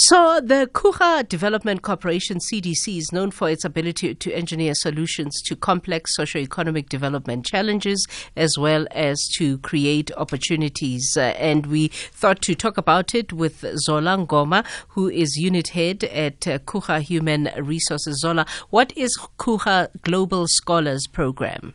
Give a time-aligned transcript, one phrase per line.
[0.00, 5.56] So, the Coega Development Corporation CDC is known for its ability to engineer solutions to
[5.56, 8.06] complex socio-economic development challenges
[8.36, 11.16] as well as to create opportunities.
[11.16, 16.04] Uh, and we thought to talk about it with Zola Ngoma, who is unit head
[16.04, 18.20] at uh, Coega Human Resources.
[18.20, 21.74] Zola, what is Coega Global Scholars Program?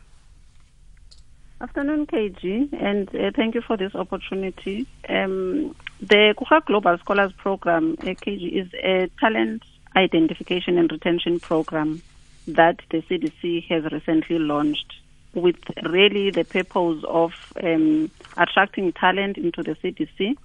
[1.60, 4.86] Afternoon, KG, and uh, thank you for this opportunity.
[5.10, 5.74] Um,
[6.08, 9.62] the Coega Global Scholars Program, uh, KG, is a talent
[9.96, 12.02] identification and retention program
[12.48, 14.92] that the CDC has recently launched
[15.34, 20.36] with really the purpose of um, attracting talent into the CDC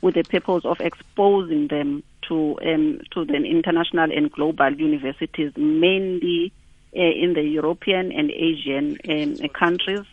[0.00, 6.52] with the purpose of exposing them to um, to the international and global universities, mainly
[6.94, 10.04] uh, in the European and Asian um, countries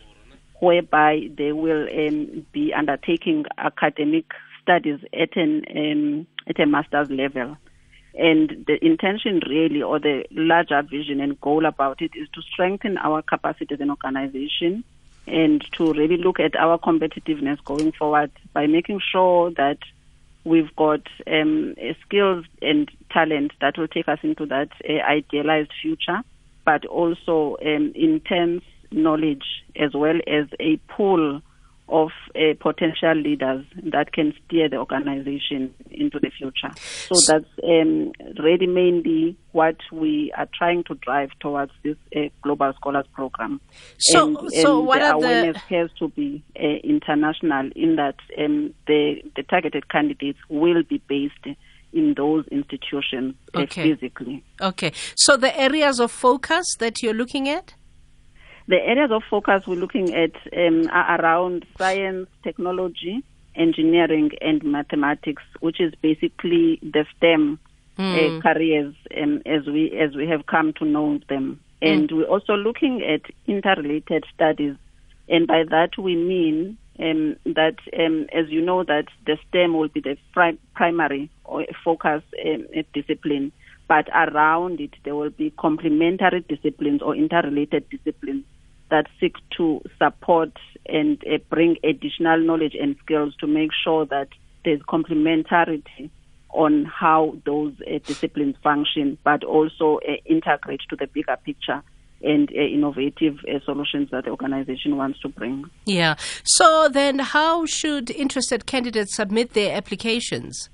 [0.60, 4.24] whereby they will um, be undertaking academic
[4.66, 7.56] studies at an um, at a master's level.
[8.18, 12.96] And the intention really, or the larger vision and goal about it, is to strengthen
[12.98, 14.84] our capacity as an organization
[15.26, 19.78] and to really look at our competitiveness going forward by making sure that
[20.44, 21.74] we've got um,
[22.06, 26.20] skills and talent that will take us into that uh, idealized future,
[26.64, 31.42] but also um, in terms knowledge as well as a pool
[31.88, 36.70] of uh, potential leaders that can steer the organization into the future.
[36.76, 42.72] So that's um, really mainly what we are trying to drive towards this uh, Global
[42.74, 43.60] Scholars Program.
[43.98, 47.96] So, and, so and what the are awareness the has to be uh, international in
[47.96, 51.56] that um, the, the targeted candidates will be based
[51.92, 53.94] in those institutions Okay.
[53.94, 54.44] physically.
[54.60, 54.92] okay?
[55.14, 57.74] So the areas of focus that you're looking at.
[58.68, 63.22] The areas of focus we're looking at um, are around science, technology,
[63.54, 67.60] engineering, and mathematics, which is basically the STEM
[67.96, 71.60] uh, careers um, as we as we have come to know them.
[71.80, 74.74] And we're also looking at interrelated studies,
[75.28, 79.88] and by that we mean um, that, um, as you know, that the STEM will
[79.88, 81.30] be the pri- primary
[81.84, 83.52] focus um, uh, discipline,
[83.86, 88.44] but around it there will be complementary disciplines or interrelated disciplines
[88.90, 90.52] that seek to support
[90.86, 94.28] and uh, bring additional knowledge and skills to make sure that
[94.64, 96.10] there's complementarity
[96.50, 101.82] on how those uh, disciplines function, but also uh, integrate to the bigger picture
[102.22, 105.64] and uh, innovative uh, solutions that the organization wants to bring.
[105.84, 106.14] Yeah.
[106.44, 110.70] So then, how should interested candidates submit their applications?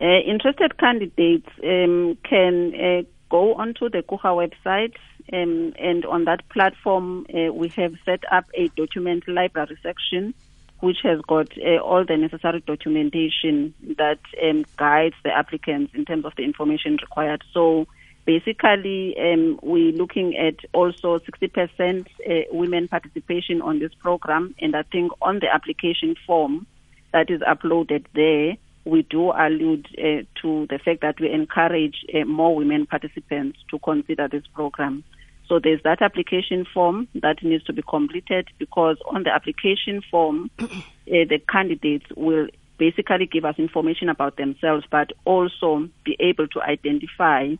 [0.00, 4.94] Uh, interested candidates um, can uh, go onto the Coega website,
[5.32, 10.34] um, and on that platform, uh, we have set up a document library section,
[10.80, 16.24] which has got uh, all the necessary documentation that um, guides the applicants in terms
[16.24, 17.44] of the information required.
[17.52, 17.86] So
[18.24, 24.82] basically, um, we're looking at also 60% uh, women participation on this program, and I
[24.82, 26.66] think on the application form
[27.12, 32.24] that is uploaded there, we do allude uh, to the fact that we encourage uh,
[32.24, 35.04] more women participants to consider this program.
[35.50, 40.48] So there's that application form that needs to be completed because on the application form,
[40.60, 40.66] uh,
[41.06, 42.46] the candidates will
[42.78, 47.56] basically give us information about themselves, but also be able to identify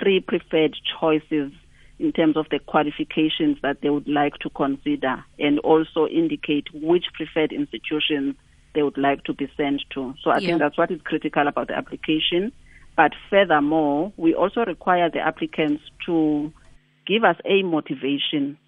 [0.00, 1.52] three preferred choices
[1.98, 7.04] in terms of the qualifications that they would like to consider and also indicate which
[7.12, 8.34] preferred institutions
[8.74, 10.14] they would like to be sent to.
[10.22, 10.46] So I Yeah.
[10.46, 12.52] think that's what is critical about the application.
[12.96, 16.52] But furthermore, we also require the applicants to
[17.06, 18.58] give us a motivation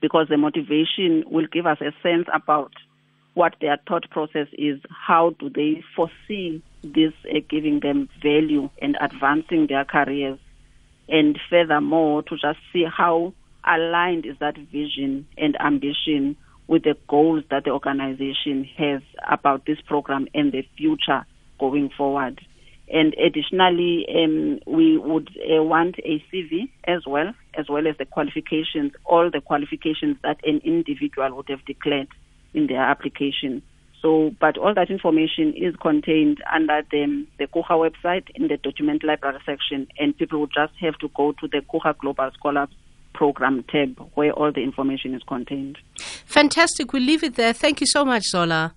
[0.00, 2.72] because the motivation will give us a sense about
[3.34, 8.96] what their thought process is, how do they foresee this uh, giving them value and
[9.00, 10.38] advancing their careers,
[11.08, 13.32] and furthermore to just see how
[13.64, 19.80] aligned is that vision and ambition with the goals that the organization has about this
[19.86, 21.24] program and the future
[21.58, 22.40] going forward.
[22.90, 28.06] And additionally, um, we would uh, want a CV as well, as well as the
[28.06, 32.08] qualifications, all the qualifications that an individual would have declared
[32.54, 33.62] in their application.
[34.00, 39.02] So, but all that information is contained under the, the Coega website in the document
[39.04, 42.68] library section, and people would just have to go to the Coega Global Scholars
[43.12, 45.76] Program tab where all the information is contained.
[45.98, 46.92] Fantastic.
[46.92, 47.52] We'll leave it there.
[47.52, 48.74] Thank you so much, Zola.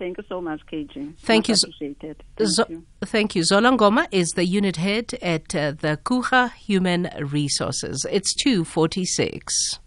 [0.00, 1.14] Thank you so much, KG.
[1.18, 1.54] Thank Much you.
[1.62, 2.22] Appreciated.
[2.38, 2.86] Thank Zo- you.
[3.02, 3.44] Thank you.
[3.44, 8.06] Zola Ngoma is the unit head at uh, the Coega Human Resources.
[8.10, 9.78] It's 246.